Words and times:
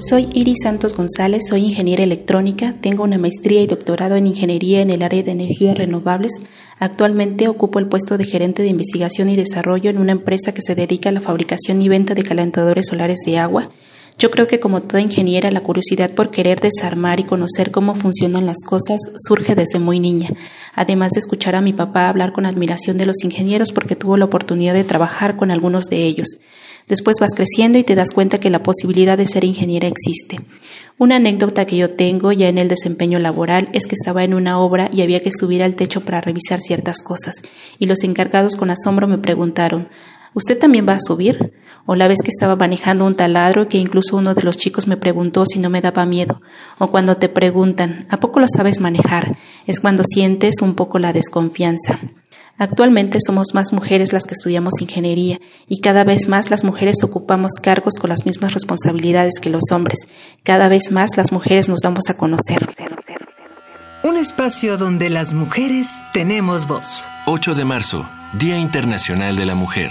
Soy 0.00 0.30
Iris 0.32 0.60
Santos 0.62 0.96
González, 0.96 1.42
soy 1.50 1.62
ingeniera 1.62 2.02
electrónica, 2.02 2.74
tengo 2.80 3.04
una 3.04 3.18
maestría 3.18 3.60
y 3.60 3.66
doctorado 3.66 4.16
en 4.16 4.26
ingeniería 4.26 4.80
en 4.80 4.88
el 4.88 5.02
área 5.02 5.22
de 5.22 5.32
energías 5.32 5.76
renovables. 5.76 6.32
Actualmente 6.78 7.48
ocupo 7.48 7.78
el 7.78 7.86
puesto 7.86 8.16
de 8.16 8.24
gerente 8.24 8.62
de 8.62 8.70
investigación 8.70 9.28
y 9.28 9.36
desarrollo 9.36 9.90
en 9.90 9.98
una 9.98 10.12
empresa 10.12 10.54
que 10.54 10.62
se 10.62 10.74
dedica 10.74 11.10
a 11.10 11.12
la 11.12 11.20
fabricación 11.20 11.82
y 11.82 11.90
venta 11.90 12.14
de 12.14 12.22
calentadores 12.22 12.86
solares 12.86 13.18
de 13.26 13.38
agua. 13.38 13.68
Yo 14.20 14.30
creo 14.30 14.46
que 14.46 14.60
como 14.60 14.82
toda 14.82 15.00
ingeniera 15.00 15.50
la 15.50 15.62
curiosidad 15.62 16.14
por 16.14 16.30
querer 16.30 16.60
desarmar 16.60 17.20
y 17.20 17.24
conocer 17.24 17.70
cómo 17.70 17.94
funcionan 17.94 18.44
las 18.44 18.58
cosas 18.66 19.00
surge 19.16 19.54
desde 19.54 19.78
muy 19.78 19.98
niña, 19.98 20.28
además 20.74 21.12
de 21.12 21.20
escuchar 21.20 21.56
a 21.56 21.62
mi 21.62 21.72
papá 21.72 22.06
hablar 22.06 22.34
con 22.34 22.44
admiración 22.44 22.98
de 22.98 23.06
los 23.06 23.24
ingenieros 23.24 23.72
porque 23.72 23.96
tuvo 23.96 24.18
la 24.18 24.26
oportunidad 24.26 24.74
de 24.74 24.84
trabajar 24.84 25.38
con 25.38 25.50
algunos 25.50 25.86
de 25.86 26.04
ellos. 26.04 26.38
Después 26.86 27.16
vas 27.18 27.34
creciendo 27.34 27.78
y 27.78 27.82
te 27.82 27.94
das 27.94 28.10
cuenta 28.10 28.36
que 28.36 28.50
la 28.50 28.62
posibilidad 28.62 29.16
de 29.16 29.26
ser 29.26 29.44
ingeniera 29.44 29.88
existe. 29.88 30.40
Una 30.98 31.16
anécdota 31.16 31.64
que 31.64 31.78
yo 31.78 31.94
tengo 31.94 32.30
ya 32.30 32.48
en 32.48 32.58
el 32.58 32.68
desempeño 32.68 33.18
laboral 33.20 33.70
es 33.72 33.86
que 33.86 33.94
estaba 33.94 34.22
en 34.22 34.34
una 34.34 34.58
obra 34.58 34.90
y 34.92 35.00
había 35.00 35.22
que 35.22 35.32
subir 35.32 35.62
al 35.62 35.76
techo 35.76 36.02
para 36.02 36.20
revisar 36.20 36.60
ciertas 36.60 36.98
cosas, 36.98 37.36
y 37.78 37.86
los 37.86 38.04
encargados 38.04 38.54
con 38.54 38.68
asombro 38.68 39.08
me 39.08 39.16
preguntaron 39.16 39.88
¿Usted 40.34 40.58
también 40.58 40.86
va 40.88 40.94
a 40.94 41.00
subir? 41.00 41.54
O 41.86 41.96
la 41.96 42.08
vez 42.08 42.22
que 42.22 42.30
estaba 42.30 42.54
manejando 42.54 43.04
un 43.04 43.16
taladro 43.16 43.68
que 43.68 43.78
incluso 43.78 44.16
uno 44.16 44.34
de 44.34 44.42
los 44.42 44.56
chicos 44.56 44.86
me 44.86 44.96
preguntó 44.96 45.44
si 45.46 45.58
no 45.58 45.70
me 45.70 45.80
daba 45.80 46.06
miedo. 46.06 46.40
O 46.78 46.90
cuando 46.90 47.16
te 47.16 47.28
preguntan 47.28 48.06
¿A 48.10 48.20
poco 48.20 48.38
lo 48.40 48.46
sabes 48.48 48.80
manejar? 48.80 49.36
Es 49.66 49.80
cuando 49.80 50.04
sientes 50.04 50.62
un 50.62 50.74
poco 50.74 50.98
la 50.98 51.12
desconfianza. 51.12 51.98
Actualmente 52.58 53.18
somos 53.24 53.54
más 53.54 53.72
mujeres 53.72 54.12
las 54.12 54.26
que 54.26 54.34
estudiamos 54.34 54.82
ingeniería 54.82 55.40
y 55.66 55.80
cada 55.80 56.04
vez 56.04 56.28
más 56.28 56.50
las 56.50 56.62
mujeres 56.62 57.02
ocupamos 57.02 57.52
cargos 57.54 57.94
con 57.94 58.10
las 58.10 58.26
mismas 58.26 58.52
responsabilidades 58.52 59.40
que 59.40 59.48
los 59.48 59.72
hombres. 59.72 60.00
Cada 60.44 60.68
vez 60.68 60.92
más 60.92 61.16
las 61.16 61.32
mujeres 61.32 61.70
nos 61.70 61.80
damos 61.80 62.10
a 62.10 62.18
conocer. 62.18 62.68
Un 64.02 64.18
espacio 64.18 64.76
donde 64.76 65.08
las 65.08 65.32
mujeres 65.32 66.00
tenemos 66.12 66.66
voz. 66.66 67.08
8 67.26 67.54
de 67.54 67.64
marzo, 67.64 68.06
Día 68.34 68.58
Internacional 68.58 69.36
de 69.36 69.46
la 69.46 69.54
Mujer. 69.54 69.90